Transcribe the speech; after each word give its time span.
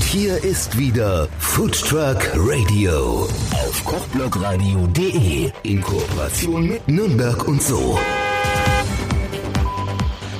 Und 0.00 0.06
hier 0.06 0.42
ist 0.42 0.78
wieder 0.78 1.28
Food 1.38 1.78
Truck 1.78 2.30
Radio 2.34 3.28
auf 3.52 3.84
kochblogradio.de 3.84 5.52
in 5.62 5.82
Kooperation 5.82 6.68
mit 6.68 6.88
Nürnberg 6.88 7.46
und 7.46 7.62
so. 7.62 7.98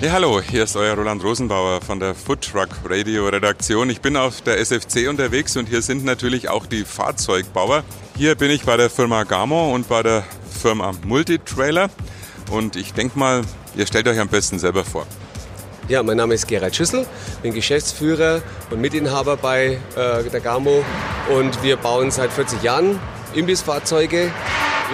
Ja, 0.01 0.13
hallo, 0.13 0.41
hier 0.41 0.65
ist 0.65 0.77
euer 0.77 0.95
Roland 0.95 1.23
Rosenbauer 1.23 1.83
von 1.83 2.01
der 2.01 2.15
Food 2.15 2.41
Truck 2.41 2.71
Radio 2.89 3.29
Redaktion. 3.29 3.91
Ich 3.91 4.01
bin 4.01 4.17
auf 4.17 4.41
der 4.41 4.59
SFC 4.61 5.11
unterwegs 5.11 5.55
und 5.59 5.69
hier 5.69 5.83
sind 5.83 6.07
natürlich 6.07 6.49
auch 6.49 6.65
die 6.65 6.87
Fahrzeugbauer. 6.87 7.85
Hier 8.17 8.37
bin 8.37 8.51
ich 8.51 8.63
bei 8.63 8.79
der 8.79 8.89
Firma 8.89 9.25
Gamo 9.25 9.75
und 9.75 9.91
bei 9.91 10.03
der 10.03 10.25
Firma 10.59 10.93
Multitrailer 11.05 11.91
und 12.51 12.77
ich 12.77 12.95
denke 12.95 13.19
mal, 13.19 13.43
ihr 13.77 13.87
stellt 13.87 14.09
euch 14.09 14.21
am 14.21 14.29
besten 14.29 14.59
selber 14.59 14.85
vor. 14.87 15.07
Ja, 15.91 16.05
mein 16.05 16.19
Name 16.19 16.35
ist 16.35 16.47
Gerald 16.47 16.77
Schüssel, 16.77 17.05
bin 17.43 17.53
Geschäftsführer 17.53 18.43
und 18.71 18.81
Mitinhaber 18.81 19.37
bei 19.37 19.81
äh, 19.97 20.23
der 20.23 20.39
Gamo 20.39 20.85
und 21.37 21.65
wir 21.65 21.77
bauen 21.79 22.13
seit 22.13 22.31
40 22.31 22.63
Jahren 22.63 23.01
Imbissfahrzeuge. 23.35 24.31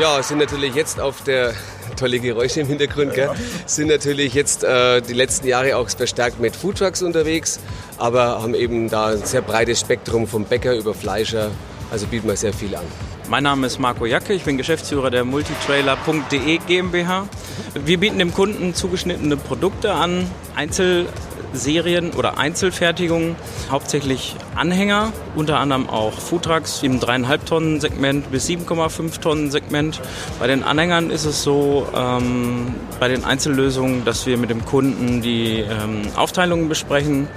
Ja, 0.01 0.23
sind 0.23 0.39
natürlich 0.39 0.75
jetzt 0.75 0.99
auf 0.99 1.23
der 1.23 1.53
tolle 1.97 2.19
Geräusche 2.19 2.61
im 2.61 2.69
Hintergrund, 2.69 3.13
gell? 3.13 3.29
sind 3.67 3.89
natürlich 3.89 4.33
jetzt 4.33 4.65
äh, 4.65 5.03
die 5.03 5.13
letzten 5.13 5.47
Jahre 5.47 5.77
auch 5.77 5.91
verstärkt 5.91 6.41
mit 6.41 6.57
Foodtrucks 6.57 7.03
unterwegs, 7.03 7.61
aber 7.99 8.41
haben 8.41 8.55
eben 8.55 8.89
da 8.89 9.09
ein 9.09 9.23
sehr 9.23 9.43
breites 9.43 9.81
Spektrum 9.81 10.27
vom 10.27 10.45
Bäcker 10.45 10.75
über 10.75 10.95
Fleischer, 10.95 11.51
also 11.91 12.07
bieten 12.07 12.27
wir 12.27 12.39
sehr 12.39 12.55
viel 12.55 12.75
an. 12.75 12.87
Mein 13.29 13.43
Name 13.43 13.67
ist 13.67 13.79
Marco 13.79 14.07
Jacke, 14.07 14.33
ich 14.33 14.45
bin 14.45 14.57
Geschäftsführer 14.57 15.11
der 15.11 15.25
Multitrailer.de 15.25 16.57
GmbH. 16.67 17.29
Wir 17.75 17.99
bieten 17.99 18.19
dem 18.19 18.33
Kunden 18.33 18.75
zugeschnittene 18.75 19.37
Produkte 19.37 19.93
an, 19.93 20.31
Einzelserien 20.55 22.13
oder 22.13 22.39
Einzelfertigungen, 22.39 23.37
hauptsächlich 23.71 24.37
Anhänger, 24.55 25.13
unter 25.35 25.59
anderem 25.59 25.89
auch 25.89 26.13
Foodtrucks 26.13 26.83
im 26.83 27.01
3,5 27.01 27.45
Tonnen 27.45 27.81
Segment 27.81 28.31
bis 28.31 28.49
7,5 28.49 29.21
Tonnen 29.21 29.51
Segment. 29.51 30.01
Bei 30.39 30.47
den 30.47 30.63
Anhängern 30.63 31.11
ist 31.11 31.25
es 31.25 31.43
so, 31.43 31.87
ähm, 31.95 32.75
bei 33.01 33.09
den 33.09 33.25
Einzellösungen, 33.25 34.05
dass 34.05 34.27
wir 34.27 34.39
mit 34.39 34.51
dem 34.51 34.65
Kunden 34.65 35.23
die 35.23 35.61
ähm, 35.61 36.03
Aufteilungen 36.17 36.69
besprechen, 36.69 37.29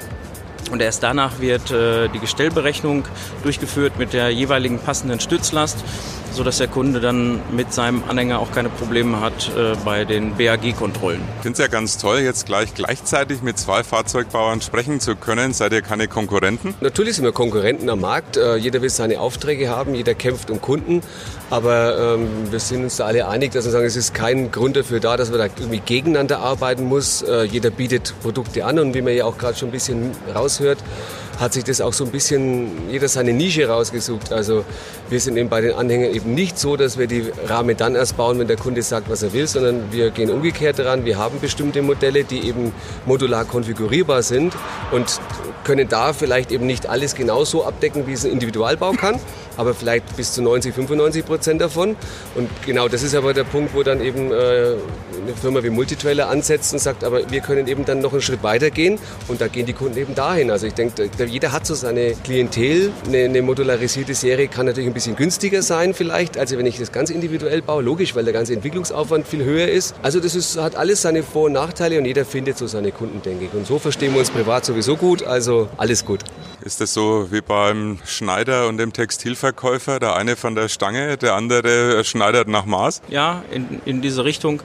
und 0.71 0.81
erst 0.81 1.01
danach 1.01 1.39
wird 1.39 1.71
äh, 1.71 2.09
die 2.09 2.19
Gestellberechnung 2.19 3.03
durchgeführt 3.43 3.97
mit 3.97 4.13
der 4.13 4.29
jeweiligen 4.29 4.77
passenden 4.77 5.19
Stützlast 5.19 5.83
sodass 6.39 6.59
der 6.59 6.69
Kunde 6.69 7.01
dann 7.01 7.41
mit 7.51 7.73
seinem 7.73 8.01
Anhänger 8.07 8.39
auch 8.39 8.53
keine 8.53 8.69
Probleme 8.69 9.19
hat 9.19 9.51
äh, 9.57 9.75
bei 9.83 10.05
den 10.05 10.37
BAG-Kontrollen. 10.37 11.19
Ich 11.35 11.41
finde 11.41 11.51
es 11.51 11.59
ja 11.59 11.67
ganz 11.67 11.97
toll, 11.97 12.19
jetzt 12.19 12.45
gleich 12.45 12.73
gleichzeitig 12.73 13.41
mit 13.41 13.57
zwei 13.57 13.83
Fahrzeugbauern 13.83 14.61
sprechen 14.61 15.01
zu 15.01 15.17
können. 15.17 15.51
Seid 15.51 15.73
ihr 15.73 15.81
keine 15.81 16.07
Konkurrenten? 16.07 16.75
Natürlich 16.79 17.17
sind 17.17 17.25
wir 17.25 17.33
Konkurrenten 17.33 17.89
am 17.89 17.99
Markt. 17.99 18.37
Äh, 18.37 18.55
jeder 18.55 18.81
will 18.81 18.89
seine 18.89 19.19
Aufträge 19.19 19.67
haben, 19.67 19.95
jeder 19.95 20.13
kämpft 20.13 20.49
um 20.49 20.61
Kunden. 20.61 21.01
Aber 21.49 22.15
ähm, 22.15 22.29
wir 22.49 22.61
sind 22.61 22.83
uns 22.83 22.95
da 22.95 23.07
alle 23.07 23.27
einig, 23.27 23.51
dass 23.51 23.65
wir 23.65 23.73
sagen, 23.73 23.85
es 23.85 23.97
ist 23.97 24.13
kein 24.13 24.49
Grund 24.49 24.77
dafür 24.77 25.01
da, 25.01 25.17
dass 25.17 25.31
man 25.31 25.39
da 25.39 25.47
irgendwie 25.47 25.81
gegeneinander 25.81 26.39
arbeiten 26.39 26.85
muss. 26.85 27.21
Äh, 27.21 27.43
jeder 27.43 27.69
bietet 27.69 28.13
Produkte 28.21 28.63
an 28.63 28.79
und 28.79 28.93
wie 28.93 29.01
man 29.01 29.13
ja 29.13 29.25
auch 29.25 29.37
gerade 29.37 29.57
schon 29.57 29.67
ein 29.67 29.73
bisschen 29.73 30.11
raushört, 30.33 30.77
hat 31.39 31.53
sich 31.53 31.63
das 31.63 31.79
auch 31.81 31.93
so 31.93 32.03
ein 32.03 32.11
bisschen 32.11 32.89
jeder 32.89 33.07
seine 33.07 33.33
Nische 33.33 33.67
rausgesucht. 33.67 34.33
Also 34.33 34.65
wir 35.09 35.19
sind 35.19 35.37
eben 35.37 35.49
bei 35.49 35.61
den 35.61 35.73
Anhängern 35.73 36.13
eben 36.13 36.33
nicht 36.33 36.59
so, 36.59 36.75
dass 36.75 36.97
wir 36.97 37.07
die 37.07 37.31
Rahmen 37.47 37.77
dann 37.77 37.95
erst 37.95 38.17
bauen, 38.17 38.39
wenn 38.39 38.47
der 38.47 38.57
Kunde 38.57 38.81
sagt, 38.81 39.09
was 39.09 39.23
er 39.23 39.31
will, 39.31 39.47
sondern 39.47 39.91
wir 39.91 40.11
gehen 40.11 40.29
umgekehrt 40.29 40.79
daran. 40.79 41.05
Wir 41.05 41.17
haben 41.17 41.39
bestimmte 41.39 41.81
Modelle, 41.81 42.23
die 42.25 42.47
eben 42.47 42.73
modular 43.05 43.45
konfigurierbar 43.45 44.21
sind 44.21 44.53
und 44.91 45.19
können 45.63 45.87
da 45.87 46.13
vielleicht 46.13 46.51
eben 46.51 46.65
nicht 46.65 46.87
alles 46.87 47.15
genauso 47.15 47.65
abdecken, 47.65 48.07
wie 48.07 48.13
es 48.13 48.25
ein 48.25 48.31
Individualbau 48.31 48.91
kann, 48.91 49.19
aber 49.57 49.73
vielleicht 49.73 50.15
bis 50.15 50.33
zu 50.33 50.41
90, 50.41 50.73
95 50.73 51.25
Prozent 51.25 51.61
davon. 51.61 51.95
Und 52.35 52.49
genau 52.65 52.87
das 52.87 53.03
ist 53.03 53.15
aber 53.15 53.33
der 53.33 53.43
Punkt, 53.43 53.73
wo 53.73 53.83
dann 53.83 54.01
eben 54.01 54.31
äh, 54.31 54.35
eine 54.35 55.35
Firma 55.39 55.63
wie 55.63 55.69
Multitrailer 55.69 56.29
ansetzt 56.29 56.73
und 56.73 56.79
sagt, 56.79 57.03
aber 57.03 57.29
wir 57.29 57.41
können 57.41 57.67
eben 57.67 57.85
dann 57.85 57.99
noch 57.99 58.13
einen 58.13 58.21
Schritt 58.21 58.43
weiter 58.43 58.69
gehen 58.69 58.97
und 59.27 59.41
da 59.41 59.47
gehen 59.47 59.65
die 59.65 59.73
Kunden 59.73 59.97
eben 59.97 60.15
dahin. 60.15 60.49
Also 60.49 60.67
ich 60.67 60.73
denke, 60.73 61.09
jeder 61.25 61.51
hat 61.51 61.65
so 61.65 61.75
seine 61.75 62.13
Klientel. 62.23 62.91
Eine, 63.05 63.25
eine 63.25 63.41
modularisierte 63.41 64.13
Serie 64.13 64.47
kann 64.47 64.65
natürlich 64.65 64.89
ein 64.89 64.93
bisschen 64.93 65.15
günstiger 65.15 65.61
sein 65.61 65.93
vielleicht, 65.93 66.37
als 66.37 66.57
wenn 66.57 66.65
ich 66.65 66.79
das 66.79 66.91
ganz 66.91 67.09
individuell 67.09 67.61
baue. 67.61 67.83
Logisch, 67.83 68.15
weil 68.15 68.23
der 68.23 68.33
ganze 68.33 68.53
Entwicklungsaufwand 68.53 69.27
viel 69.27 69.43
höher 69.43 69.67
ist. 69.67 69.95
Also 70.01 70.19
das 70.19 70.35
ist, 70.35 70.57
hat 70.57 70.75
alles 70.75 71.01
seine 71.01 71.23
Vor- 71.23 71.45
und 71.45 71.53
Nachteile 71.53 71.97
und 71.97 72.05
jeder 72.05 72.23
findet 72.23 72.57
so 72.57 72.67
seine 72.67 72.91
Kunden, 72.91 73.21
denke 73.21 73.45
ich. 73.45 73.53
Und 73.53 73.67
so 73.67 73.77
verstehen 73.77 74.13
wir 74.13 74.19
uns 74.19 74.29
privat 74.29 74.63
sowieso 74.63 74.95
gut. 74.95 75.23
Also 75.23 75.58
alles 75.77 76.05
gut. 76.05 76.21
Ist 76.61 76.81
das 76.81 76.93
so 76.93 77.27
wie 77.31 77.41
beim 77.41 77.99
Schneider 78.05 78.67
und 78.67 78.77
dem 78.77 78.93
Textilverkäufer? 78.93 79.99
Der 79.99 80.15
eine 80.15 80.35
von 80.35 80.55
der 80.55 80.67
Stange, 80.67 81.17
der 81.17 81.35
andere 81.35 82.03
schneidert 82.03 82.47
nach 82.47 82.65
Maß? 82.65 83.01
Ja, 83.09 83.43
in, 83.51 83.81
in 83.85 84.01
diese 84.01 84.23
Richtung. 84.25 84.61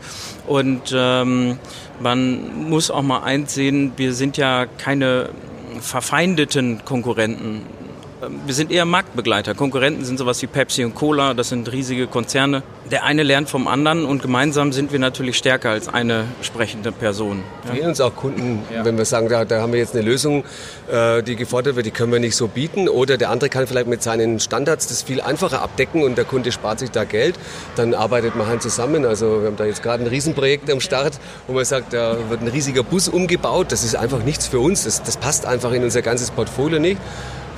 Und 0.46 0.92
ähm, 0.94 1.58
man 2.00 2.68
muss 2.68 2.90
auch 2.90 3.02
mal 3.02 3.22
eins 3.22 3.54
sehen, 3.54 3.92
wir 3.96 4.12
sind 4.12 4.36
ja 4.36 4.66
keine 4.66 5.30
verfeindeten 5.80 6.84
Konkurrenten. 6.84 7.62
Ähm, 8.22 8.40
wir 8.46 8.54
sind 8.54 8.70
eher 8.70 8.84
Marktbegleiter. 8.84 9.54
Konkurrenten 9.54 10.04
sind 10.04 10.18
sowas 10.18 10.40
wie 10.42 10.46
Pepsi 10.46 10.84
und 10.84 10.94
Cola, 10.94 11.34
das 11.34 11.48
sind 11.48 11.70
riesige 11.72 12.06
Konzerne. 12.06 12.62
Der 12.90 13.04
eine 13.04 13.22
lernt 13.22 13.48
vom 13.48 13.66
anderen 13.66 14.04
und 14.04 14.22
gemeinsam 14.22 14.72
sind 14.72 14.92
wir 14.92 14.98
natürlich 14.98 15.36
stärker 15.36 15.70
als 15.70 15.88
eine 15.88 16.24
sprechende 16.42 16.92
Person. 16.92 17.42
Ja. 17.66 17.74
Wir 17.74 17.84
uns 17.88 18.00
auch 18.00 18.14
Kunden, 18.14 18.62
ja. 18.72 18.84
wenn 18.84 18.98
wir 18.98 19.04
sagen, 19.04 19.28
da, 19.28 19.44
da, 19.44 19.60
haben 19.60 19.72
wir 19.72 19.78
jetzt 19.78 19.94
eine 19.94 20.04
Lösung, 20.04 20.44
äh, 20.90 21.22
die 21.22 21.36
gefordert 21.36 21.76
wird, 21.76 21.86
die 21.86 21.90
können 21.90 22.12
wir 22.12 22.20
nicht 22.20 22.36
so 22.36 22.46
bieten. 22.46 22.88
Oder 22.88 23.16
der 23.16 23.30
andere 23.30 23.48
kann 23.48 23.66
vielleicht 23.66 23.86
mit 23.86 24.02
seinen 24.02 24.38
Standards 24.40 24.86
das 24.86 25.02
viel 25.02 25.20
einfacher 25.20 25.62
abdecken 25.62 26.02
und 26.02 26.18
der 26.18 26.24
Kunde 26.24 26.52
spart 26.52 26.78
sich 26.78 26.90
da 26.90 27.04
Geld. 27.04 27.36
Dann 27.76 27.94
arbeitet 27.94 28.36
man 28.36 28.46
halt 28.46 28.62
zusammen. 28.62 29.04
Also 29.04 29.40
wir 29.40 29.46
haben 29.48 29.56
da 29.56 29.64
jetzt 29.64 29.82
gerade 29.82 30.04
ein 30.04 30.08
Riesenprojekt 30.08 30.70
am 30.70 30.80
Start, 30.80 31.18
wo 31.46 31.54
man 31.54 31.64
sagt, 31.64 31.92
da 31.92 32.16
wird 32.28 32.42
ein 32.42 32.48
riesiger 32.48 32.82
Bus 32.82 33.08
umgebaut. 33.08 33.72
Das 33.72 33.84
ist 33.84 33.96
einfach 33.96 34.22
nichts 34.22 34.46
für 34.46 34.60
uns. 34.60 34.84
Das, 34.84 35.02
das 35.02 35.16
passt 35.16 35.46
einfach 35.46 35.72
in 35.72 35.82
unser 35.82 36.02
ganzes 36.02 36.30
Portfolio 36.30 36.78
nicht. 36.78 37.00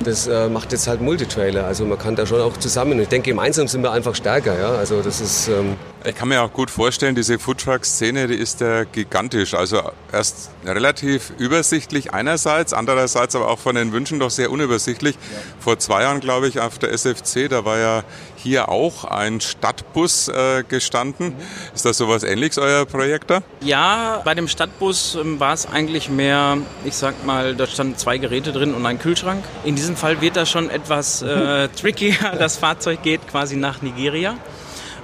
Das 0.03 0.27
äh, 0.27 0.47
macht 0.47 0.71
jetzt 0.71 0.87
halt 0.87 1.01
Multitrailer. 1.01 1.65
Also 1.65 1.85
man 1.85 1.97
kann 1.97 2.15
da 2.15 2.25
schon 2.25 2.41
auch 2.41 2.57
zusammen. 2.57 2.99
Ich 2.99 3.07
denke, 3.07 3.31
im 3.31 3.39
Einsam 3.39 3.67
sind 3.67 3.81
wir 3.81 3.91
einfach 3.91 4.15
stärker. 4.15 4.59
Ja? 4.59 4.71
Also 4.71 5.01
das 5.01 5.21
ist. 5.21 5.47
Ähm 5.47 5.75
ich 6.05 6.15
kann 6.15 6.29
mir 6.29 6.41
auch 6.41 6.53
gut 6.53 6.69
vorstellen, 6.69 7.15
diese 7.15 7.39
Foodtruck-Szene, 7.39 8.27
die 8.27 8.35
ist 8.35 8.61
ja 8.61 8.83
gigantisch. 8.83 9.53
Also 9.53 9.81
erst 10.11 10.51
relativ 10.65 11.31
übersichtlich 11.37 12.13
einerseits, 12.13 12.73
andererseits 12.73 13.35
aber 13.35 13.49
auch 13.49 13.59
von 13.59 13.75
den 13.75 13.91
Wünschen 13.91 14.19
doch 14.19 14.29
sehr 14.29 14.51
unübersichtlich. 14.51 15.15
Ja. 15.15 15.39
Vor 15.59 15.79
zwei 15.79 16.03
Jahren, 16.03 16.19
glaube 16.19 16.47
ich, 16.47 16.59
auf 16.59 16.77
der 16.77 16.91
SFC, 16.91 17.49
da 17.49 17.65
war 17.65 17.77
ja 17.79 18.03
hier 18.35 18.69
auch 18.69 19.05
ein 19.05 19.41
Stadtbus 19.41 20.29
äh, 20.29 20.63
gestanden. 20.67 21.29
Mhm. 21.29 21.73
Ist 21.73 21.85
das 21.85 21.97
sowas 21.97 22.23
ähnliches, 22.23 22.57
euer 22.57 22.85
Projekt 22.85 23.29
da? 23.29 23.41
Ja, 23.61 24.21
bei 24.23 24.35
dem 24.35 24.47
Stadtbus 24.47 25.15
ähm, 25.15 25.39
war 25.39 25.53
es 25.53 25.65
eigentlich 25.65 26.09
mehr, 26.09 26.57
ich 26.85 26.95
sag 26.95 27.25
mal, 27.25 27.55
da 27.55 27.67
standen 27.67 27.97
zwei 27.97 28.17
Geräte 28.17 28.51
drin 28.51 28.73
und 28.73 28.85
ein 28.85 28.99
Kühlschrank. 28.99 29.43
In 29.65 29.75
diesem 29.75 29.97
Fall 29.97 30.21
wird 30.21 30.35
das 30.35 30.49
schon 30.49 30.69
etwas 30.69 31.21
äh, 31.21 31.67
trickier. 31.69 32.15
Das 32.37 32.57
Fahrzeug 32.57 33.01
geht 33.03 33.27
quasi 33.27 33.55
nach 33.55 33.81
Nigeria 33.81 34.35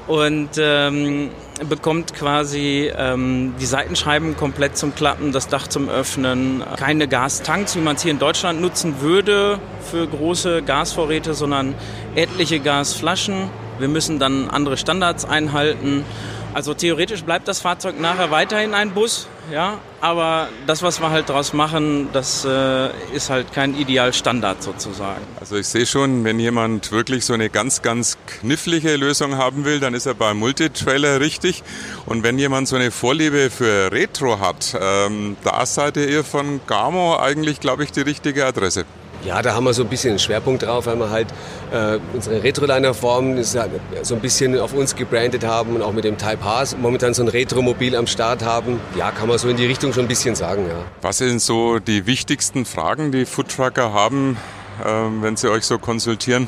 und 0.08 0.50
ähm, 0.58 1.30
bekommt 1.70 2.14
quasi 2.14 2.92
ähm, 2.96 3.54
die 3.60 3.66
Seitenscheiben 3.66 4.36
komplett 4.36 4.78
zum 4.78 4.96
Klappen, 4.96 5.32
das 5.32 5.48
Dach 5.48 5.68
zum 5.68 5.90
Öffnen, 5.90 6.64
keine 6.78 7.08
Gastanks, 7.08 7.76
wie 7.76 7.82
man 7.82 7.96
es 7.96 8.04
hier 8.04 8.12
in 8.12 8.20
Deutschland 8.20 8.62
nutzen 8.62 9.02
würde 9.02 9.60
für 9.92 10.08
große 10.08 10.64
Gasvorräte, 10.64 11.34
sondern 11.34 11.76
etliche 12.16 12.60
Gasflaschen. 12.60 13.50
Wir 13.84 13.90
müssen 13.90 14.18
dann 14.18 14.50
andere 14.50 14.78
Standards 14.78 15.26
einhalten. 15.26 16.06
Also 16.54 16.74
theoretisch 16.74 17.24
bleibt 17.24 17.50
das 17.50 17.60
Fahrzeug 17.60 18.00
nachher 18.00 18.32
weiterhin 18.32 18.74
ein 18.74 18.92
Bus, 18.92 19.28
ja, 19.52 19.80
aber 20.00 20.48
das, 20.68 20.84
was 20.84 21.02
wir 21.02 21.10
halt 21.10 21.28
daraus 21.28 21.52
machen, 21.52 22.08
das 22.14 22.46
äh, 22.46 22.90
ist 23.14 23.30
halt 23.30 23.52
kein 23.52 23.78
Idealstandard 23.78 24.64
sozusagen. 24.64 25.20
Also 25.38 25.58
ich 25.58 25.68
sehe 25.68 25.86
schon, 25.86 26.24
wenn 26.24 26.40
jemand 26.40 26.94
wirklich 26.94 27.26
so 27.26 27.34
eine 27.34 27.50
ganz, 27.50 27.82
ganz 27.82 28.18
knifflige 28.26 28.96
Lösung 28.96 29.36
haben 29.36 29.66
will, 29.66 29.82
dann 29.82 29.94
ist 29.96 30.06
er 30.06 30.14
beim 30.14 30.38
Multitrailer 30.38 31.20
richtig. 31.20 31.62
Und 32.06 32.24
wenn 32.24 32.40
jemand 32.40 32.70
so 32.70 32.78
eine 32.78 32.90
Vorliebe 32.90 33.50
für 33.50 33.92
Retro 33.92 34.40
hat, 34.40 34.78
ähm, 34.80 35.36
da 35.44 35.66
seid 35.66 35.98
ihr 35.98 36.24
von 36.24 36.62
Gamo 36.68 37.18
eigentlich, 37.18 37.60
glaube 37.60 37.84
ich, 37.84 37.92
die 37.92 38.02
richtige 38.02 38.46
Adresse. 38.46 38.86
Ja, 39.26 39.42
da 39.42 39.54
haben 39.54 39.64
wir 39.64 39.74
so 39.74 39.84
ein 39.84 39.90
bisschen 39.90 40.12
einen 40.12 40.20
Schwerpunkt 40.20 40.64
drauf, 40.64 40.86
weil 40.86 40.98
wir 40.98 41.10
halt 41.10 41.28
äh, 41.72 41.98
unsere 42.14 42.44
Retroliner-Form 42.44 43.42
so 43.44 43.60
ein 43.60 44.20
bisschen 44.22 44.60
auf 44.60 44.74
uns 44.74 44.96
gebrandet 44.96 45.46
haben 45.46 45.76
und 45.76 45.82
auch 45.82 45.94
mit 45.94 46.04
dem 46.04 46.18
Type 46.18 46.44
H 46.44 46.76
momentan 46.82 47.14
so 47.14 47.24
ein 47.24 47.30
Retromobil 47.30 47.96
am 47.96 48.08
Start 48.08 48.44
haben. 48.44 48.82
Ja, 48.98 49.12
kann 49.12 49.30
man 49.30 49.38
so 49.38 49.48
in 49.48 49.58
die 49.58 49.66
Richtung 49.66 49.94
schon 49.94 50.06
ein 50.06 50.08
bisschen 50.10 50.36
sagen, 50.36 50.66
ja. 50.68 50.76
Was 51.02 51.20
sind 51.20 51.42
so 51.42 51.80
die 51.80 52.06
wichtigsten 52.06 52.66
Fragen, 52.66 53.12
die 53.12 53.26
Foodtrucker 53.26 53.94
haben, 53.94 54.38
äh, 54.84 54.88
wenn 55.22 55.38
sie 55.38 55.50
euch 55.50 55.64
so 55.64 55.78
konsultieren? 55.80 56.48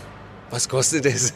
Was 0.55 0.69
kostet 0.69 1.05
es? 1.05 1.33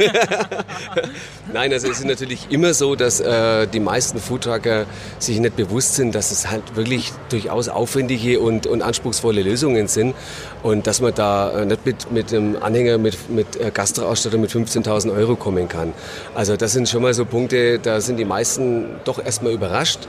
Nein, 1.54 1.74
also 1.74 1.90
es 1.90 2.00
ist 2.00 2.06
natürlich 2.06 2.48
immer 2.52 2.74
so, 2.74 2.96
dass 2.96 3.20
äh, 3.20 3.68
die 3.68 3.82
meisten 3.82 4.18
Foodtrucker 4.18 4.86
sich 5.18 5.42
nicht 5.42 5.58
bewusst 5.58 5.96
sind, 5.96 6.16
dass 6.16 6.32
es 6.32 6.50
halt 6.50 6.78
wirklich 6.78 7.12
durchaus 7.28 7.68
aufwendige 7.68 8.40
und, 8.40 8.66
und 8.66 8.82
anspruchsvolle 8.82 9.44
Lösungen 9.44 9.90
sind 9.90 10.16
und 10.64 10.88
dass 10.88 11.02
man 11.02 11.14
da 11.14 11.52
äh, 11.52 11.66
nicht 11.66 11.86
mit, 11.86 12.12
mit 12.14 12.34
einem 12.34 12.64
Anhänger 12.64 12.98
mit, 12.98 13.30
mit 13.30 13.60
äh, 13.60 13.72
Gastroausstattung 13.74 14.40
mit 14.40 14.52
15.000 14.52 15.14
Euro 15.14 15.36
kommen 15.36 15.68
kann. 15.68 15.92
Also 16.34 16.56
das 16.56 16.72
sind 16.72 16.88
schon 16.88 17.02
mal 17.02 17.14
so 17.14 17.26
Punkte, 17.26 17.78
da 17.78 18.00
sind 18.00 18.16
die 18.16 18.26
meisten 18.26 18.86
doch 19.04 19.22
erstmal 19.22 19.52
überrascht. 19.52 20.00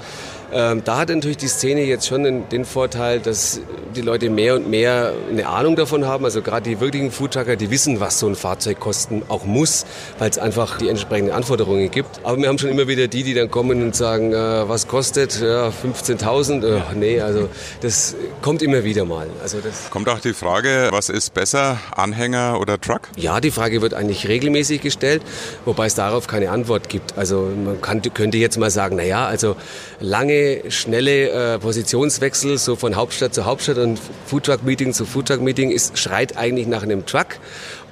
Ähm, 0.52 0.82
da 0.84 0.98
hat 0.98 1.10
natürlich 1.10 1.36
die 1.36 1.48
Szene 1.48 1.82
jetzt 1.82 2.06
schon 2.06 2.24
den, 2.24 2.48
den, 2.48 2.64
Vorteil, 2.64 3.20
dass 3.20 3.60
die 3.94 4.00
Leute 4.00 4.30
mehr 4.30 4.56
und 4.56 4.68
mehr 4.68 5.12
eine 5.30 5.46
Ahnung 5.48 5.76
davon 5.76 6.06
haben. 6.06 6.24
Also 6.24 6.42
gerade 6.42 6.68
die 6.68 6.80
wirklichen 6.80 7.12
Foodtrucker, 7.12 7.56
die 7.56 7.70
wissen, 7.70 8.00
was 8.00 8.18
so 8.18 8.26
ein 8.26 8.34
Fahrzeug 8.34 8.80
kosten 8.80 9.22
auch 9.28 9.44
muss, 9.44 9.86
weil 10.18 10.30
es 10.30 10.38
einfach 10.38 10.78
die 10.78 10.88
entsprechenden 10.88 11.32
Anforderungen 11.32 11.90
gibt. 11.90 12.20
Aber 12.24 12.36
wir 12.38 12.48
haben 12.48 12.58
schon 12.58 12.70
immer 12.70 12.88
wieder 12.88 13.06
die, 13.06 13.22
die 13.22 13.34
dann 13.34 13.50
kommen 13.50 13.82
und 13.82 13.94
sagen, 13.94 14.32
äh, 14.32 14.68
was 14.68 14.88
kostet? 14.88 15.40
Ja, 15.40 15.68
15.000? 15.68 16.66
Äh, 16.66 16.80
nee, 16.96 17.20
also 17.20 17.48
das 17.80 18.16
kommt 18.42 18.62
immer 18.62 18.82
wieder 18.82 19.04
mal. 19.04 19.28
Also 19.42 19.58
das 19.58 19.90
kommt 19.90 20.08
auch 20.08 20.20
die 20.20 20.34
Frage, 20.34 20.88
was 20.90 21.08
ist 21.08 21.32
besser, 21.32 21.78
Anhänger 21.94 22.58
oder 22.60 22.80
Truck? 22.80 23.02
Ja, 23.16 23.40
die 23.40 23.52
Frage 23.52 23.82
wird 23.82 23.94
eigentlich 23.94 24.26
regelmäßig 24.26 24.80
gestellt, 24.80 25.22
wobei 25.64 25.86
es 25.86 25.94
darauf 25.94 26.26
keine 26.26 26.50
Antwort 26.50 26.88
gibt. 26.88 27.16
Also 27.16 27.48
man 27.64 27.80
kann, 27.80 28.02
könnte 28.02 28.38
jetzt 28.38 28.58
mal 28.58 28.70
sagen, 28.70 28.96
na 28.96 29.04
ja, 29.04 29.26
also 29.26 29.56
lange 30.00 30.39
schnelle 30.68 31.54
äh, 31.54 31.58
Positionswechsel 31.58 32.58
so 32.58 32.76
von 32.76 32.96
Hauptstadt 32.96 33.34
zu 33.34 33.44
Hauptstadt 33.44 33.78
und 33.78 33.98
Foodtruck-Meeting 34.26 34.92
zu 34.92 35.04
Foodtruck-Meeting 35.04 35.76
schreit 35.94 36.36
eigentlich 36.36 36.66
nach 36.66 36.82
einem 36.82 37.06
Truck. 37.06 37.38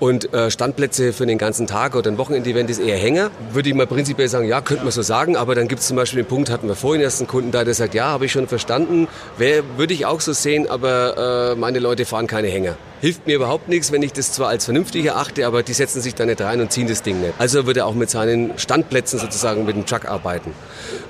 Und 0.00 0.32
äh, 0.32 0.50
Standplätze 0.50 1.12
für 1.12 1.26
den 1.26 1.38
ganzen 1.38 1.66
Tag 1.66 1.96
oder 1.96 2.10
ein 2.10 2.18
Wochenendevent 2.18 2.70
ist 2.70 2.78
eher 2.78 2.96
Hänger. 2.96 3.30
Würde 3.52 3.68
ich 3.68 3.74
mal 3.74 3.86
prinzipiell 3.86 4.28
sagen, 4.28 4.46
ja, 4.46 4.60
könnte 4.60 4.84
man 4.84 4.92
so 4.92 5.02
sagen. 5.02 5.36
Aber 5.36 5.54
dann 5.54 5.66
gibt 5.66 5.80
es 5.80 5.88
zum 5.88 5.96
Beispiel 5.96 6.22
den 6.22 6.28
Punkt, 6.28 6.50
hatten 6.50 6.68
wir 6.68 6.76
vorhin 6.76 7.02
erst 7.02 7.20
einen 7.20 7.26
Kunden 7.26 7.50
da, 7.50 7.64
der 7.64 7.74
sagt, 7.74 7.94
ja, 7.94 8.06
habe 8.06 8.26
ich 8.26 8.32
schon 8.32 8.46
verstanden. 8.46 9.08
Wär, 9.38 9.64
würde 9.76 9.94
ich 9.94 10.06
auch 10.06 10.20
so 10.20 10.32
sehen, 10.32 10.68
aber 10.68 11.52
äh, 11.52 11.58
meine 11.58 11.80
Leute 11.80 12.04
fahren 12.04 12.28
keine 12.28 12.48
Hänger. 12.48 12.76
Hilft 13.00 13.26
mir 13.26 13.36
überhaupt 13.36 13.68
nichts, 13.68 13.92
wenn 13.92 14.02
ich 14.02 14.12
das 14.12 14.32
zwar 14.32 14.48
als 14.48 14.64
vernünftig 14.64 15.04
erachte, 15.04 15.46
aber 15.46 15.62
die 15.62 15.72
setzen 15.72 16.00
sich 16.00 16.14
da 16.14 16.26
nicht 16.26 16.40
rein 16.40 16.60
und 16.60 16.72
ziehen 16.72 16.88
das 16.88 17.02
Ding 17.02 17.20
nicht. 17.20 17.34
Also 17.38 17.66
würde 17.66 17.80
er 17.80 17.86
auch 17.86 17.94
mit 17.94 18.10
seinen 18.10 18.58
Standplätzen 18.58 19.18
sozusagen 19.18 19.64
mit 19.64 19.76
dem 19.76 19.86
Truck 19.86 20.06
arbeiten. 20.06 20.52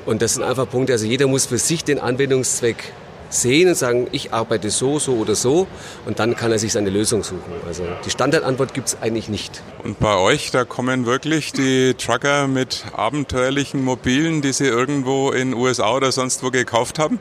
Und 0.04 0.22
das 0.22 0.34
sind 0.34 0.42
einfach 0.42 0.68
Punkte, 0.68 0.94
also 0.94 1.06
jeder 1.06 1.26
muss 1.26 1.46
für 1.46 1.58
sich 1.58 1.84
den 1.84 1.98
Anwendungszweck 1.98 2.92
sehen 3.30 3.68
und 3.68 3.74
sagen, 3.74 4.06
ich 4.12 4.32
arbeite 4.32 4.70
so, 4.70 4.98
so 4.98 5.14
oder 5.14 5.34
so 5.34 5.66
und 6.06 6.18
dann 6.18 6.36
kann 6.36 6.52
er 6.52 6.58
sich 6.58 6.72
seine 6.72 6.90
Lösung 6.90 7.22
suchen. 7.22 7.52
Also 7.66 7.84
die 8.04 8.10
Standardantwort 8.10 8.74
gibt 8.74 8.88
es 8.88 8.98
eigentlich 9.00 9.28
nicht. 9.28 9.62
Und 9.82 9.98
bei 9.98 10.16
euch, 10.16 10.50
da 10.50 10.64
kommen 10.64 11.06
wirklich 11.06 11.52
die 11.52 11.94
Trucker 11.94 12.48
mit 12.48 12.84
abenteuerlichen 12.96 13.84
Mobilen, 13.84 14.42
die 14.42 14.52
sie 14.52 14.66
irgendwo 14.66 15.30
in 15.30 15.54
USA 15.54 15.94
oder 15.94 16.12
sonst 16.12 16.42
wo 16.42 16.50
gekauft 16.50 16.98
haben? 16.98 17.20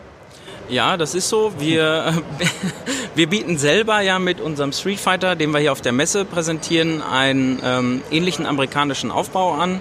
Ja, 0.69 0.98
das 0.98 1.15
ist 1.15 1.30
so. 1.30 1.54
Wir, 1.59 2.21
wir 3.15 3.27
bieten 3.27 3.57
selber 3.57 4.01
ja 4.01 4.19
mit 4.19 4.42
unserem 4.42 4.74
Street 4.74 5.00
Fighter, 5.00 5.36
den 5.36 5.51
wir 5.51 5.59
hier 5.59 5.71
auf 5.71 5.81
der 5.81 5.94
Messe 5.94 6.25
präsentieren, 6.25 7.01
einen 7.01 7.59
ähm, 7.63 8.01
ähnlichen 8.12 8.45
amerikanischen 8.45 9.09
Aufbau 9.09 9.54
an. 9.54 9.80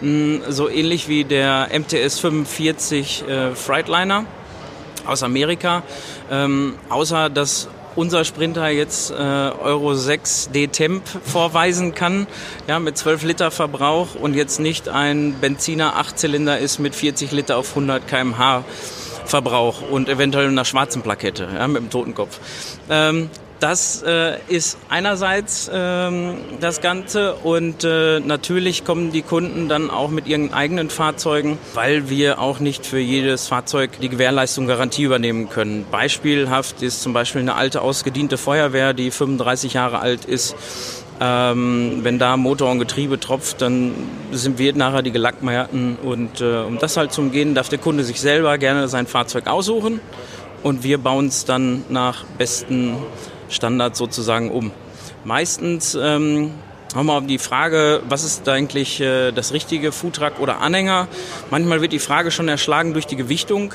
Mm, 0.00 0.38
so 0.48 0.70
ähnlich 0.70 1.08
wie 1.08 1.24
der 1.24 1.68
MTS 1.72 2.18
45 2.20 3.24
äh, 3.28 3.54
Freightliner 3.54 4.24
aus 5.06 5.22
Amerika. 5.22 5.82
Ähm, 6.30 6.74
außer 6.88 7.30
dass 7.30 7.68
unser 7.94 8.24
Sprinter 8.24 8.68
jetzt 8.68 9.10
äh, 9.10 9.14
Euro 9.14 9.94
6 9.94 10.50
D-Temp 10.50 11.02
vorweisen 11.24 11.94
kann, 11.94 12.26
ja, 12.66 12.78
mit 12.78 12.96
12 12.96 13.22
Liter 13.24 13.50
Verbrauch 13.50 14.14
und 14.14 14.34
jetzt 14.34 14.60
nicht 14.60 14.88
ein 14.88 15.34
Benziner 15.40 16.00
8-Zylinder 16.00 16.58
ist 16.58 16.78
mit 16.78 16.94
40 16.94 17.32
Liter 17.32 17.58
auf 17.58 17.70
100 17.70 18.06
kmh 18.08 18.64
Verbrauch 19.24 19.82
und 19.88 20.08
eventuell 20.08 20.48
einer 20.48 20.64
schwarzen 20.64 21.02
Plakette 21.02 21.48
ja, 21.54 21.68
mit 21.68 21.82
dem 21.82 21.90
Totenkopf. 21.90 22.38
Ähm, 22.90 23.30
das 23.62 24.02
äh, 24.02 24.38
ist 24.48 24.76
einerseits 24.88 25.70
ähm, 25.72 26.34
das 26.60 26.80
Ganze 26.80 27.34
und 27.34 27.84
äh, 27.84 28.18
natürlich 28.18 28.84
kommen 28.84 29.12
die 29.12 29.22
Kunden 29.22 29.68
dann 29.68 29.88
auch 29.88 30.10
mit 30.10 30.26
ihren 30.26 30.52
eigenen 30.52 30.90
Fahrzeugen, 30.90 31.58
weil 31.74 32.10
wir 32.10 32.40
auch 32.40 32.58
nicht 32.58 32.84
für 32.84 32.98
jedes 32.98 33.46
Fahrzeug 33.46 34.00
die 34.00 34.08
Gewährleistung 34.08 34.66
Garantie 34.66 35.04
übernehmen 35.04 35.48
können. 35.48 35.86
Beispielhaft 35.92 36.82
ist 36.82 37.02
zum 37.02 37.12
Beispiel 37.12 37.42
eine 37.42 37.54
alte 37.54 37.82
ausgediente 37.82 38.36
Feuerwehr, 38.36 38.94
die 38.94 39.12
35 39.12 39.74
Jahre 39.74 40.00
alt 40.00 40.24
ist. 40.24 40.56
Ähm, 41.20 42.00
wenn 42.02 42.18
da 42.18 42.36
Motor 42.36 42.72
und 42.72 42.80
Getriebe 42.80 43.20
tropft, 43.20 43.62
dann 43.62 43.92
sind 44.32 44.58
wir 44.58 44.74
nachher 44.74 45.02
die 45.02 45.12
Gelackmeierten. 45.12 45.98
Und 46.02 46.40
äh, 46.40 46.62
um 46.62 46.78
das 46.78 46.96
halt 46.96 47.12
zu 47.12 47.20
umgehen, 47.20 47.54
darf 47.54 47.68
der 47.68 47.78
Kunde 47.78 48.02
sich 48.02 48.20
selber 48.20 48.58
gerne 48.58 48.88
sein 48.88 49.06
Fahrzeug 49.06 49.46
aussuchen 49.46 50.00
und 50.62 50.84
wir 50.84 50.98
bauen 50.98 51.26
es 51.26 51.44
dann 51.44 51.84
nach 51.88 52.24
besten 52.38 52.96
Standard 53.48 53.96
sozusagen 53.96 54.50
um. 54.50 54.70
Meistens 55.24 55.94
ähm, 55.94 56.52
haben 56.94 57.06
wir 57.06 57.20
die 57.22 57.38
Frage, 57.38 58.02
was 58.08 58.24
ist 58.24 58.48
eigentlich 58.48 59.00
äh, 59.00 59.32
das 59.32 59.52
richtige 59.52 59.92
Foodtruck 59.92 60.40
oder 60.40 60.60
Anhänger? 60.60 61.08
Manchmal 61.50 61.80
wird 61.80 61.92
die 61.92 61.98
Frage 61.98 62.30
schon 62.30 62.48
erschlagen 62.48 62.92
durch 62.92 63.06
die 63.06 63.16
Gewichtung, 63.16 63.74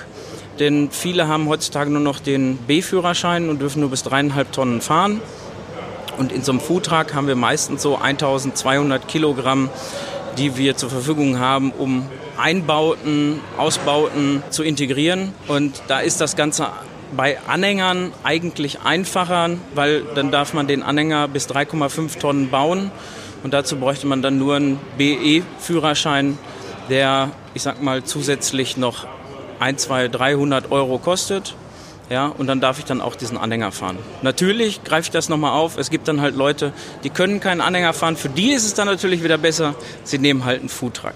denn 0.60 0.90
viele 0.92 1.28
haben 1.28 1.48
heutzutage 1.48 1.90
nur 1.90 2.02
noch 2.02 2.20
den 2.20 2.58
B-Führerschein 2.58 3.50
und 3.50 3.62
dürfen 3.62 3.80
nur 3.80 3.90
bis 3.90 4.04
dreieinhalb 4.04 4.52
Tonnen 4.52 4.82
fahren. 4.82 5.22
Und 6.18 6.32
in 6.32 6.42
so 6.42 6.52
einem 6.52 6.62
Foodtruck 6.62 7.14
haben 7.14 7.28
wir 7.28 7.36
meistens 7.36 7.82
so 7.84 7.98
1200 7.98 9.08
Kilogramm, 9.08 9.70
die 10.38 10.58
wir 10.58 10.76
zur 10.76 10.90
Verfügung 10.90 11.40
haben, 11.40 11.72
um 11.72 12.06
Einbauten, 12.38 13.40
Ausbauten 13.58 14.44
zu 14.50 14.64
integrieren. 14.64 15.34
Und 15.48 15.82
da 15.88 16.00
ist 16.00 16.22
das 16.22 16.36
Ganze 16.36 16.68
bei 17.16 17.40
Anhängern 17.48 18.12
eigentlich 18.24 18.82
einfacher, 18.82 19.52
weil 19.74 20.04
dann 20.16 20.32
darf 20.32 20.54
man 20.54 20.68
den 20.68 20.84
Anhänger 20.84 21.28
bis 21.28 21.48
3,5 21.50 22.20
Tonnen 22.20 22.50
bauen 22.50 22.92
und 23.44 23.54
dazu 23.54 23.78
bräuchte 23.78 24.08
man 24.08 24.22
dann 24.22 24.38
nur 24.38 24.56
einen 24.56 24.80
BE-Führerschein, 24.98 26.38
der, 26.90 27.32
ich 27.54 27.62
sag 27.62 27.82
mal, 27.82 28.04
zusätzlich 28.04 28.78
noch 28.78 29.08
1, 29.60 29.84
2, 29.84 30.08
300 30.10 30.72
Euro 30.72 30.98
kostet. 30.98 31.56
Ja, 32.10 32.28
und 32.28 32.48
dann 32.48 32.62
darf 32.62 32.80
ich 32.80 32.86
dann 32.86 33.02
auch 33.02 33.16
diesen 33.16 33.38
Anhänger 33.38 33.72
fahren. 33.74 33.98
Natürlich 34.22 34.84
greife 34.86 35.08
ich 35.08 35.12
das 35.12 35.28
nochmal 35.28 35.52
auf. 35.52 35.78
Es 35.78 35.90
gibt 35.90 36.08
dann 36.08 36.22
halt 36.22 36.36
Leute, 36.36 36.72
die 37.04 37.10
können 37.10 37.42
keinen 37.42 37.60
Anhänger 37.60 37.94
fahren. 37.94 38.16
Für 38.16 38.30
die 38.30 38.52
ist 38.52 38.66
es 38.66 38.74
dann 38.74 38.88
natürlich 38.88 39.24
wieder 39.24 39.38
besser. 39.38 39.76
Sie 40.04 40.18
nehmen 40.18 40.46
halt 40.46 40.62
einen 40.62 40.70
Foodtruck. 40.70 41.16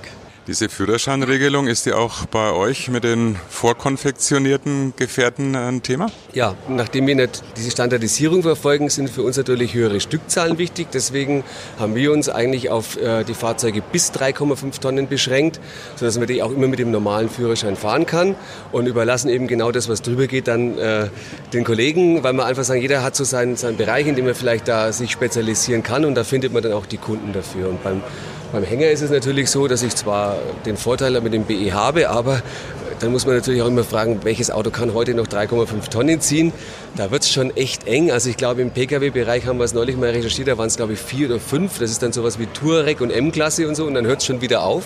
Diese 0.51 0.67
Führerscheinregelung, 0.67 1.67
ist 1.67 1.85
die 1.85 1.93
auch 1.93 2.25
bei 2.25 2.51
euch 2.51 2.89
mit 2.89 3.05
den 3.05 3.37
vorkonfektionierten 3.47 4.91
Gefährten 4.97 5.55
ein 5.55 5.81
Thema? 5.81 6.07
Ja, 6.33 6.55
nachdem 6.67 7.07
wir 7.07 7.15
nicht 7.15 7.41
diese 7.55 7.71
Standardisierung 7.71 8.41
verfolgen, 8.43 8.89
sind 8.89 9.09
für 9.09 9.23
uns 9.23 9.37
natürlich 9.37 9.73
höhere 9.73 10.01
Stückzahlen 10.01 10.57
wichtig. 10.57 10.87
Deswegen 10.91 11.45
haben 11.79 11.95
wir 11.95 12.11
uns 12.11 12.27
eigentlich 12.27 12.69
auf 12.69 12.97
äh, 12.97 13.23
die 13.23 13.33
Fahrzeuge 13.33 13.81
bis 13.93 14.11
3,5 14.11 14.81
Tonnen 14.81 15.07
beschränkt, 15.07 15.61
sodass 15.95 16.17
man 16.17 16.27
die 16.27 16.43
auch 16.43 16.51
immer 16.51 16.67
mit 16.67 16.79
dem 16.79 16.91
normalen 16.91 17.29
Führerschein 17.29 17.77
fahren 17.77 18.05
kann 18.05 18.35
und 18.73 18.87
überlassen 18.87 19.29
eben 19.29 19.47
genau 19.47 19.71
das, 19.71 19.87
was 19.87 20.01
drüber 20.01 20.27
geht, 20.27 20.49
dann 20.49 20.77
äh, 20.77 21.07
den 21.53 21.63
Kollegen, 21.63 22.25
weil 22.25 22.33
wir 22.33 22.45
einfach 22.45 22.65
sagen, 22.65 22.81
jeder 22.81 23.03
hat 23.03 23.15
so 23.15 23.23
seinen, 23.23 23.55
seinen 23.55 23.77
Bereich, 23.77 24.05
in 24.05 24.17
dem 24.17 24.27
er 24.27 24.35
vielleicht 24.35 24.67
da 24.67 24.91
sich 24.91 25.11
spezialisieren 25.11 25.81
kann 25.81 26.03
und 26.03 26.15
da 26.15 26.25
findet 26.25 26.51
man 26.51 26.61
dann 26.61 26.73
auch 26.73 26.87
die 26.87 26.97
Kunden 26.97 27.31
dafür. 27.31 27.69
Und 27.69 27.81
beim 27.85 28.01
beim 28.51 28.63
Hänger 28.63 28.89
ist 28.89 29.01
es 29.01 29.11
natürlich 29.11 29.49
so, 29.49 29.67
dass 29.67 29.81
ich 29.81 29.95
zwar 29.95 30.35
den 30.65 30.75
Vorteil 30.75 31.19
mit 31.21 31.33
dem 31.33 31.45
BE 31.45 31.73
habe, 31.73 32.09
aber 32.09 32.41
dann 32.99 33.11
muss 33.11 33.25
man 33.25 33.35
natürlich 33.35 33.61
auch 33.61 33.67
immer 33.67 33.83
fragen, 33.83 34.19
welches 34.23 34.51
Auto 34.51 34.69
kann 34.69 34.93
heute 34.93 35.13
noch 35.13 35.25
3,5 35.25 35.89
Tonnen 35.89 36.21
ziehen. 36.21 36.53
Da 36.95 37.09
wird 37.09 37.23
es 37.23 37.31
schon 37.31 37.55
echt 37.55 37.87
eng. 37.87 38.11
Also 38.11 38.29
ich 38.29 38.37
glaube, 38.37 38.61
im 38.61 38.71
Pkw-Bereich 38.71 39.47
haben 39.47 39.57
wir 39.57 39.63
es 39.63 39.73
neulich 39.73 39.97
mal 39.97 40.09
recherchiert, 40.09 40.49
da 40.49 40.57
waren 40.57 40.67
es 40.67 40.75
glaube 40.75 40.93
ich 40.93 40.99
vier 40.99 41.27
oder 41.29 41.39
fünf. 41.39 41.79
Das 41.79 41.89
ist 41.89 42.03
dann 42.03 42.11
sowas 42.11 42.37
wie 42.37 42.45
Touareg 42.45 43.01
und 43.01 43.09
M-Klasse 43.09 43.67
und 43.67 43.75
so 43.75 43.85
und 43.85 43.95
dann 43.95 44.05
hört 44.05 44.19
es 44.19 44.25
schon 44.25 44.41
wieder 44.41 44.63
auf. 44.63 44.83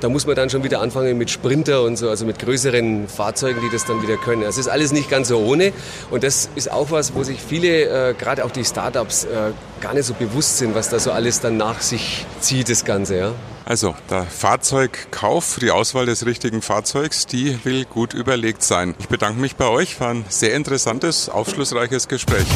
Da 0.00 0.08
muss 0.08 0.26
man 0.26 0.36
dann 0.36 0.50
schon 0.50 0.62
wieder 0.64 0.80
anfangen 0.80 1.16
mit 1.18 1.30
Sprinter 1.30 1.82
und 1.82 1.96
so, 1.96 2.08
also 2.08 2.26
mit 2.26 2.38
größeren 2.38 3.08
Fahrzeugen, 3.08 3.60
die 3.62 3.70
das 3.70 3.84
dann 3.84 4.02
wieder 4.02 4.16
können. 4.16 4.42
Das 4.42 4.58
ist 4.58 4.68
alles 4.68 4.92
nicht 4.92 5.10
ganz 5.10 5.28
so 5.28 5.38
ohne. 5.38 5.72
Und 6.10 6.22
das 6.22 6.48
ist 6.54 6.70
auch 6.70 6.90
was, 6.90 7.14
wo 7.14 7.22
sich 7.22 7.38
viele, 7.40 8.10
äh, 8.10 8.14
gerade 8.14 8.44
auch 8.44 8.50
die 8.50 8.64
Startups, 8.64 9.24
äh, 9.24 9.52
gar 9.80 9.94
nicht 9.94 10.04
so 10.04 10.14
bewusst 10.14 10.58
sind, 10.58 10.74
was 10.74 10.88
da 10.88 10.98
so 10.98 11.12
alles 11.12 11.40
dann 11.40 11.56
nach 11.56 11.80
sich 11.80 12.26
zieht, 12.40 12.68
das 12.68 12.84
Ganze. 12.84 13.16
Ja. 13.16 13.32
Also, 13.64 13.96
der 14.10 14.22
Fahrzeugkauf, 14.22 15.58
die 15.60 15.72
Auswahl 15.72 16.06
des 16.06 16.24
richtigen 16.24 16.62
Fahrzeugs, 16.62 17.26
die 17.26 17.58
will 17.64 17.84
gut 17.84 18.14
überlegt 18.14 18.62
sein. 18.62 18.94
Ich 19.00 19.08
bedanke 19.08 19.40
mich 19.40 19.56
bei 19.56 19.66
euch, 19.66 20.00
war 20.00 20.10
ein 20.10 20.24
sehr 20.28 20.54
interessantes, 20.54 21.28
aufschlussreiches 21.28 22.06
Gespräch. 22.06 22.46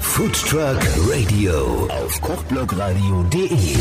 Food 0.00 0.34
Truck 0.34 0.78
Radio 1.08 1.88
auf 1.88 2.20
kochblogradio.de 2.20 3.76